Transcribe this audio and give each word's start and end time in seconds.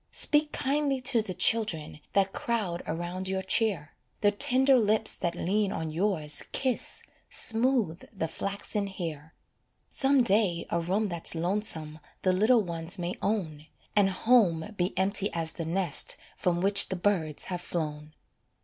Speak 0.11 0.51
kindly 0.51 0.99
to 1.01 1.21
the 1.21 1.35
children 1.35 1.99
That 2.13 2.33
crowd 2.33 2.81
around 2.87 3.27
your 3.27 3.43
chair, 3.43 3.93
The 4.21 4.31
tender 4.31 4.75
lips 4.79 5.15
that 5.17 5.35
lean 5.35 5.71
on 5.71 5.91
yours 5.91 6.41
Kiss, 6.51 7.03
smooth 7.29 8.03
the 8.11 8.27
flaxen 8.27 8.87
hair; 8.87 9.35
Some 9.91 10.23
day 10.23 10.65
a 10.71 10.79
room 10.81 11.07
that's 11.09 11.35
lonesome 11.35 11.99
The 12.23 12.33
little 12.33 12.63
ones 12.63 12.97
may 12.97 13.13
own, 13.21 13.67
And 13.95 14.09
home 14.09 14.73
be 14.75 14.97
empty 14.97 15.31
as 15.33 15.53
the 15.53 15.65
nest 15.65 16.17
From 16.35 16.61
which 16.61 16.89
the 16.89 16.95
birds 16.95 17.43
have 17.45 17.61
flown. 17.61 18.15